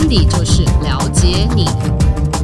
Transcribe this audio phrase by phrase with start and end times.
[0.00, 1.66] 安迪就是了解你。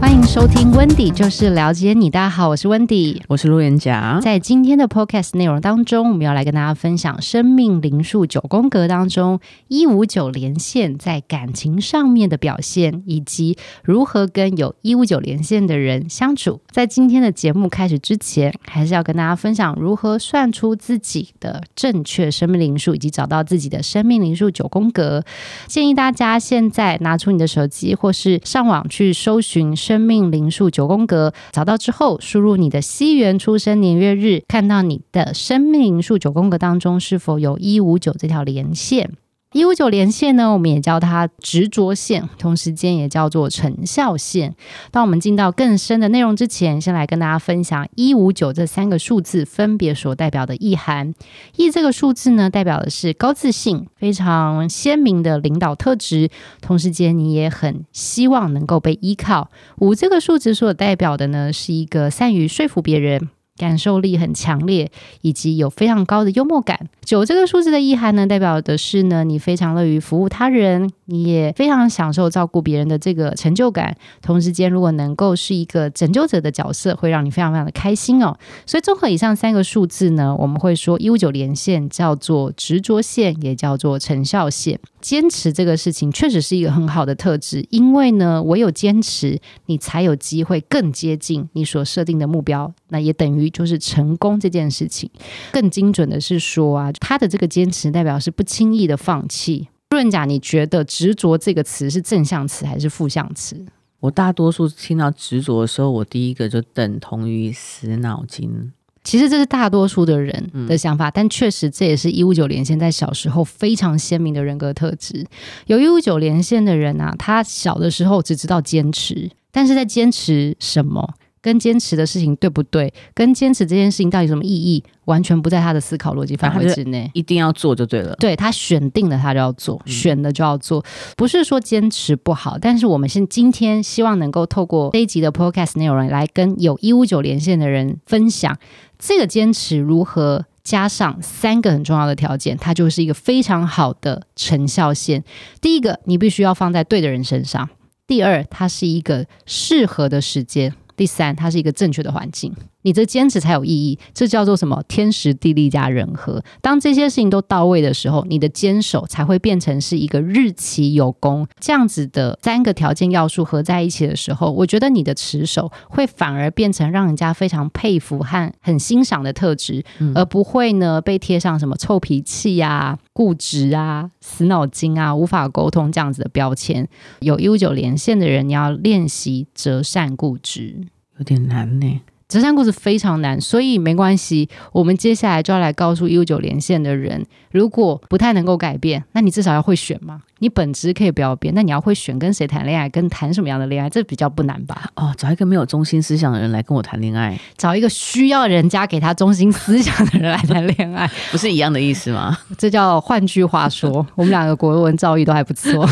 [0.06, 2.08] 欢迎收听温迪，就是了解你。
[2.08, 4.20] 大家好，我是温迪，我是路人甲。
[4.22, 16.60] 在今天的 Podcast 内容当中，我们要来跟大家分享生命灵数九宫格当中一五九连线在感情上面的表现，以及如何跟有一五九连线的人相处。
[16.70, 25.24] 在今天的节目开始之前，还是要跟大家分享如何算出自己的正确生命灵数，以及找到自己的生命灵数九宫格。
[25.66, 29.74] 建议大家现在拿出你的手机，或是上网去搜寻。
[29.74, 39.12] 生生命灵数九宫格找到之后，输入你的西元出生年月日，看到你的生命灵数九宫格当中是否有一五九这条连线。
[39.52, 44.54] 一五九连线呢，我们也叫它执着线，同时间也叫做成效线。
[44.90, 51.14] 当我们进到更深的内容之前，先来跟大家分享一五九这三个数字分别所代表的意涵。
[51.56, 56.28] 一这个数字呢，代表的是高自信、非常鲜明的领导特质，
[56.60, 59.50] 同时间你也很希望能够被依靠。
[59.78, 63.30] 五这个数字所代表的呢，是一个善于说服别人。
[63.56, 64.90] 感受力很强烈，
[65.22, 66.88] 以及有非常高的幽默感。
[67.04, 73.96] 九这个数字的意涵呢，代表的是呢，你非常乐于服务他人，你也非常享受照顾别人的这个成就感。
[74.20, 78.36] 同时间，如果能够是一个拯救者的角色，会让你非常非常的开心哦。
[78.66, 84.80] 所以，综合以上三个数字呢，我们会说一五九连线叫做执着线，也叫做成效线。
[85.06, 92.74] 坚持这个事情确实是一个很好的特质，因为呢，唯有坚持，你才有机会更接近你所设定的目标。
[92.88, 95.08] 那也等于就是成功这件事情。
[95.52, 99.68] 更精准的是说啊，他的这个坚持代表是不轻易的放弃。
[99.90, 103.64] 路人甲，你觉得执着这个词是正向词还是负向词？
[104.00, 108.72] 我大多数听到执着的时候，我第一个就等同于死脑筋。
[109.06, 115.24] 其实这是大多数的人的想法，嗯、但确实这也是一五九连线在小时候非常鲜明的人格特质。
[115.66, 121.14] 有一五九连线的人啊，他小的时候只知道坚持，但是在坚持什么？
[121.46, 122.92] 跟坚持的事情对不对？
[123.14, 124.82] 跟坚持这件事情到底有什么意义？
[125.04, 127.08] 完全不在他的思考逻辑范围之内。
[127.14, 128.16] 一定要做就对了。
[128.16, 130.84] 对，他选定了，他就要做，选了就要做。
[131.16, 138.58] 不是说坚持不好，但是我们现今天希望能够透过这一集的 Podcast 内容来跟有一五九连线的人分享
[138.98, 145.22] 这个坚持如何加上三个很重要的条件，它就是一个非常好的成效线。
[145.60, 147.68] 第一个，你必须要放在对的人身上；
[148.04, 150.74] 第二，它是一个适合的时间。
[150.96, 152.54] 第三，它是一个正确的环境。
[152.86, 154.80] 你这坚持才有意义，这叫做什么？
[154.86, 156.40] 天时地利加人和。
[156.60, 161.44] 当这些事情都到位的时候，你的坚守才会变成是一个日期有功。
[161.58, 176.88] 这样子的三个条件要素合在一起的时候，我觉得你的持守会反而变成让人家非常佩服和很欣赏的特质，嗯、而不会呢被贴上什么臭脾气啊、固执啊、死脑筋啊、无法沟通这样子的标签。
[177.18, 180.86] 有一五九连线的人，你要练习折善固执，
[181.18, 182.00] 有点难呢。
[182.28, 184.48] 择善固执非常难，所以没关系。
[184.72, 190.22] 我们接下来就要来告诉一五九连线的人，如果不太能够改变，那你至少要会选嘛。
[190.38, 194.90] 你本质可以不要变，那你要会选跟谁谈恋爱，跟谈什么样的恋爱，这比较不难吧？
[194.96, 202.36] 哦，找一个没有中心思想的人来跟我谈恋爱，找一个需要人家给他中心思想的人来谈恋爱， 不是一样的意思吗？
[202.58, 205.88] 这叫换句话说，我们两个国文造诣都还不错。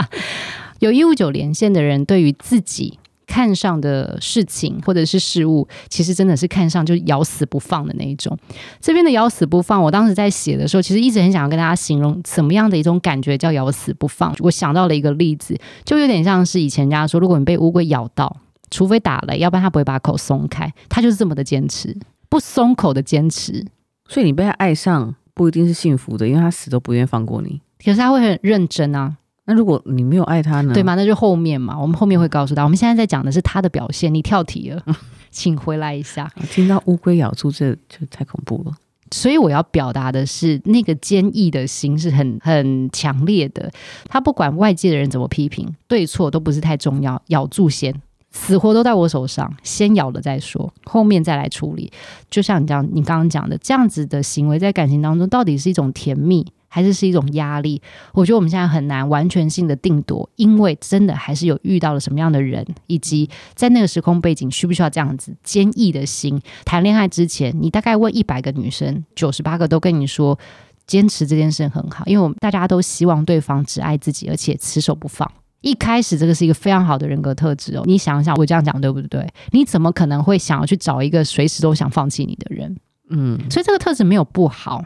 [0.80, 2.98] 有一五九连线的人，对于自己。
[3.28, 8.36] 看上的事情或者是事物，其实真的是看上就咬死不放的那一种。
[8.80, 14.34] 这边的咬死不放，我当时在写的时候，其实一直很想要跟大家形容怎么样的一种感觉叫咬死不放。
[14.40, 18.34] 我想到了一个例子，就有点像是以前人家说，如果你被乌龟咬到，
[18.70, 20.72] 除非打雷，要不然它不会把口松开。
[20.88, 21.94] 它就是这么的坚持，
[22.28, 23.64] 不松口的坚持。
[24.08, 27.60] 所以你被他爱上不一定是幸福的，因为他死都不愿意放过你。
[27.84, 29.16] 可是他会很认真啊。
[29.48, 30.74] 那如果你没有爱他呢？
[30.74, 30.94] 对吗？
[30.94, 32.62] 那就后面嘛，我们后面会告诉他。
[32.64, 34.12] 我们现在在讲的是他的表现。
[34.12, 34.82] 你跳题了，
[35.32, 36.30] 请回来一下。
[36.50, 38.72] 听到乌龟咬住，这就太恐怖了。
[39.10, 43.70] 所以我要表达的是，那个坚毅的心是很很强烈的。
[44.06, 47.94] 他不管外界的人怎么批评，对错都不是太重要，咬住先，
[48.30, 51.90] 死活都在我手上，先咬了再说，后面再来处理。
[52.28, 56.46] 就像你这样，你刚刚讲的，这样子的行为在感情当中到底是一种甜蜜？
[56.68, 57.80] 还是是一种压力，
[58.12, 66.40] 我觉得我们现在很难完全性的定夺，因为真的还是有遇到了什么样的人，以及在那个时空背景需不需要这样子坚毅的心。
[66.64, 70.38] 谈恋爱之前，你大概问一百个女生，九十八个都跟你说
[70.86, 75.30] 坚持这件事很好，因为我们大家都希望对方只爱自己，而且持守不放。
[75.60, 79.26] 一开始这个是一个非常好的人格特质哦，你想想我这样讲对不对？
[79.50, 82.76] 你怎么可能会想要去找一个随时都想放弃你的人？
[83.10, 84.84] 嗯，所以这个特质没有不好。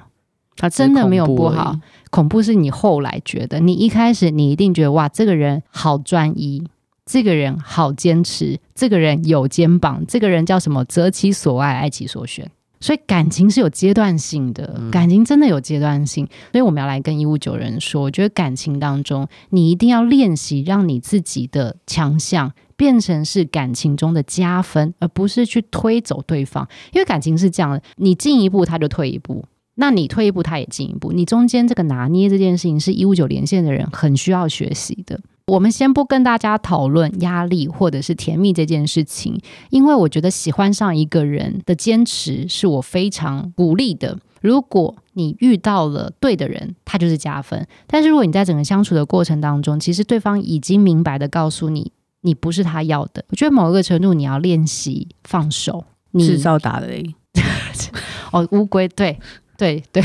[0.56, 1.74] 他真的没有不好，
[2.10, 6.62] 恐怖是你后来觉得，你一开始你一定觉得哇，这个人好专一，
[7.04, 10.84] 这个人好坚持，这个人有肩膀，这个人叫什么？
[10.84, 12.50] 择其所爱，爱其所选。
[12.80, 16.26] 所以感情是有阶段性的，感情真的有阶段性。
[16.50, 26.68] 所以我们要来跟一五九人说，我觉得感情当中，你一定要练习让你自己的强项变成是感情中的加分，而不是去推走对方。
[26.92, 29.44] 因为感情是这样的，你进一步他就退一步，
[29.74, 35.20] 那你退一步他也进一步，你中间这个拿捏这件事情是一五九连线的人很需要学习的。
[35.46, 39.40] 我们先不跟大家讨论压力或者是甜蜜这件事情，
[39.70, 44.18] 因为我觉得喜欢上一个人的坚持是我非常鼓励的。
[44.40, 47.66] 如果你遇到了对的人，他就是加分。
[47.86, 51.92] 但是如果你在整个相处的过程当中，其实对方已经明白的告诉你，
[52.22, 53.24] 你不是他要的。
[53.30, 57.14] 我觉得某一个程度你要练习放手，你制造打雷。
[58.32, 59.18] 哦，乌龟对。
[59.62, 60.02] 对对，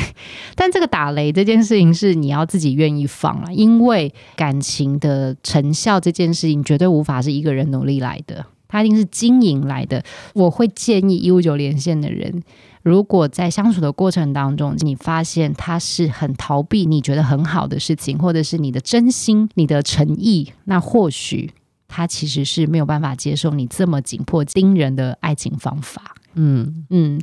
[0.54, 10.04] 但这个打雷这件事情是你要自己愿意放啊，因为感情的成效这件事情绝对无法是一个人努力来的，它一定是经营来的。
[10.36, 12.44] 我会建议一五九连线的人，
[12.84, 21.50] 如果在相处的过程当中，你发现他是很逃避你觉得很好的事情，或者是你的真心、你的诚意，那或许
[21.88, 26.16] 他其实是没有办法接受你这么紧迫盯人的爱情方法。
[26.36, 27.20] 嗯嗯。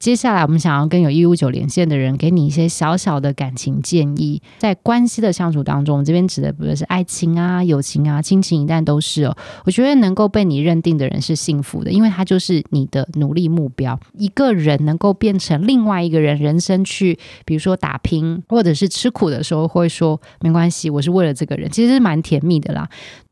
[0.00, 4.40] 接下来，我们想要跟有一五九连线的人，给你一些小小的感情建议。
[4.56, 9.36] 在关系的相处当中，这边指的不是爱情啊、友情啊、亲情，一旦都是哦。
[9.66, 14.00] 我觉得能够被你认定的人是幸福的，因为他就是你的努力目标。
[14.16, 22.88] 一个人能够变成另外一个人人生去，比如说打拼，或者是吃苦的时候，会说没关系，我是为了这个人，其实是蛮甜蜜的啦。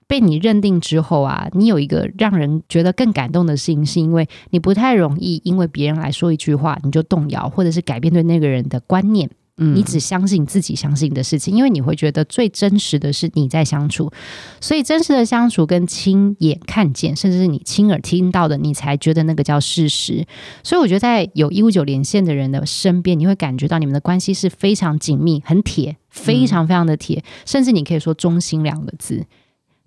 [0.09, 9.31] 被你认定之后啊，你有一个让人觉得更感动的事情，是因为你不太容易因为别人来说一句话你就动摇，或者是改变对那个人的观念。
[9.61, 14.09] 嗯，你只相信自己相信的事情，因为你会觉得最真实的是你在相处，
[14.61, 20.25] 所以真实的相处跟亲眼看见，甚至是你亲耳听到的，你才觉得那个叫事实。
[20.63, 29.27] 所以我觉得在有一五九连线的人的身边，你会感觉到你们的关系是非常紧密、很铁，非常非常的铁，甚至你可以说忠心两个字。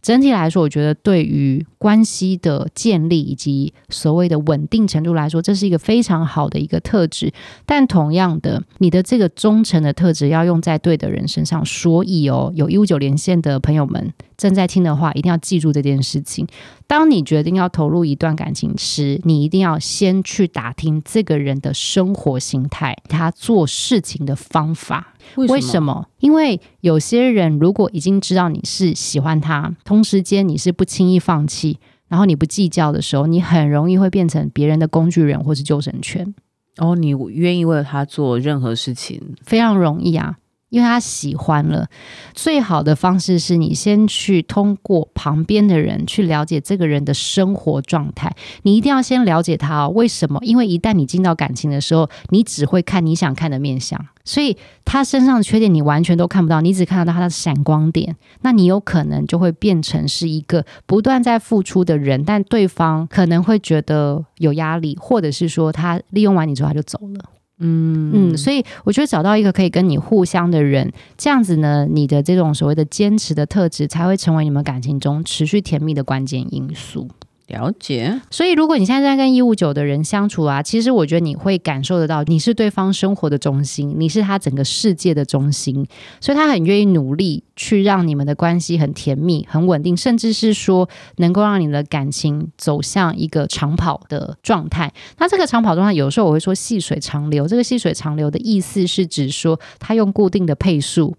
[0.01, 7.31] 整体来说，我觉得对于关系的建立以及所谓的稳定程度来说，这是一个非常好的一个特质。
[7.65, 11.63] 但同样的，你的这个忠诚的特质要用在对的人身上。
[11.63, 16.47] 所以哦，有一五九连线的朋友们正在听的话，一定要记住这件事情。
[16.87, 25.13] 当你决定要投入一段感情时，你一定要先去打听这个人的生活形态，他做事情的方法。
[25.35, 25.53] 为什么？
[25.53, 26.07] 为什么？
[26.21, 31.77] 因为有些人如果已经知道你是喜欢他，同时间你是不轻易放弃，
[32.07, 36.33] 然后你不计较的时候，你很容易会变成别人的工具人或是救生圈。
[36.77, 40.37] 哦，你愿意为了他做任何事情，非常容易啊。
[40.71, 41.87] 因为他喜欢了，
[42.33, 48.33] 最好的方式是你先去通过旁边的人去了解这个人的生活状态。
[48.63, 50.39] 你一定要先了解他哦，为什么？
[50.43, 58.15] 因为一旦你进到感情的时候，你只会看你想看的面相，所以他身上的缺点你完全都看不到，你只看得到他的闪光点。
[58.39, 67.40] 那你有可能就会变成是一个不断在付出的人，但对方可能会觉得有压力，或者是说他利用完你之后他就走了。
[67.61, 77.07] 嗯嗯，所以我觉得找到一个可以跟你互相的人，这样子呢，你的这种所谓的坚持的特质，才会成为你们感情中持续甜蜜的关键因素。
[77.51, 85.85] 了解，所以如果你现在在跟一五九的人相处啊，其实我觉得你会感受得到，你是对方生活的中心，你是他整个世界的中心，
[86.21, 94.93] 所以他很愿意努力去让你们的关系很甜蜜、很稳定，甚至是说能够让你的感情走向一个长跑的状态。
[95.17, 97.47] 那这个长跑状态，有时候我会说细水长流。
[97.47, 101.15] 这个细水长流的意思是指说，他用固定的配速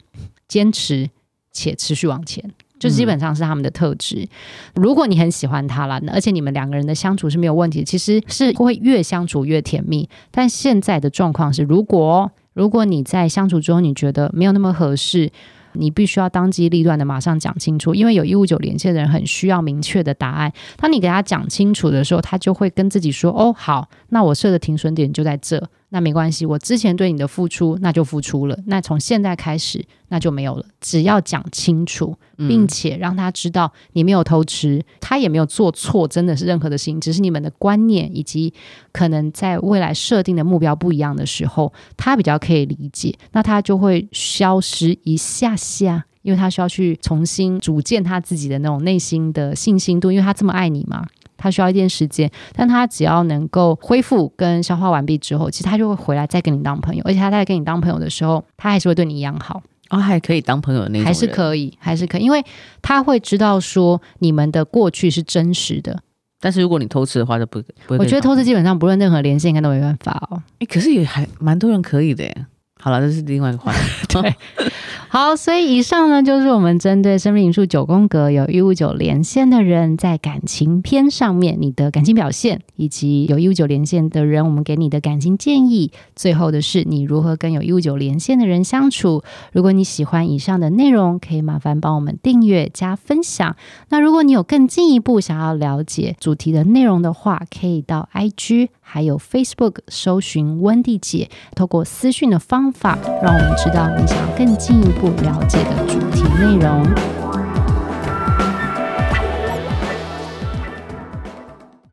[0.49, 1.11] 坚持
[1.53, 2.51] 且持续往前。
[2.83, 4.27] 就基本上是他们的特质。
[4.75, 10.09] 如果你很喜欢他了，而且你们两个人的相处是没有问题，其实是会越相处越甜蜜。
[10.33, 15.31] 但现在的状况是，如果如果你在相处之后你觉得没有那么合适，
[15.75, 20.53] 你必须要当机立断的马上讲清楚，因为有一五九连线的人很需要明确的答案。
[20.77, 25.63] 当你给他讲清楚的时候，他就会跟自己说：“哦，好，那我设的停损点就在这。”
[25.95, 30.65] 那没关系，我之前对你的付出那就付出了，那从现在开始那就没有了。
[30.81, 38.55] 只要讲清楚，并且让他知道你没有偷吃，他也没有做错，真的是任何的事情，只是你们的观念以及
[38.91, 51.07] 可能在未来设定的目标不一样的时候，他比较可以理解，那他就会消失一下下，因为他需要去重新组建他自己的那种内心的信心度，因为他这么爱你嘛。
[51.43, 59.61] 他需要一点时间，但他只要能够恢复跟消化完毕之后，其实他就会回来再跟你当朋友，而且他在跟你当朋友的时候，他还是会对你一样好。
[59.91, 62.43] 哦，还可以当朋友的那种，还是可以，还是可以，因为
[62.81, 66.01] 他会知道说你们的过去是真实的。
[66.41, 67.61] 但是如果你偷吃的话，就不。
[67.89, 70.41] 我觉得偷吃基本上不论任何连线，应该都没办法哦。
[70.61, 72.47] 哎，可是也还蛮多人可以的耶。
[72.81, 73.79] 好了，这是另外一个话题。
[74.09, 74.35] 对。
[75.15, 85.93] 好，所以以上呢，就是我们针对生命灵数九宫格有一五九连线的人，在感情篇上面你的感情表现，以及有一五九连线的人，我们给你的感情建议。
[86.17, 89.23] 最后的是，你如何跟有一五九连线的人相处？
[89.53, 93.55] 如果你喜欢以上的内容，可以麻烦帮我们订阅加分享。
[93.91, 105.02] 那如果你有更进一步想要了解主题的内容的话，可以到 IG 还有 Facebook 搜寻温蒂姐，透过私讯的方法，让我们知道你想要更进一步。
[105.03, 107.42] 不了解的主题内容。